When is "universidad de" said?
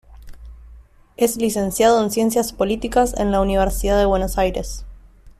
3.39-4.05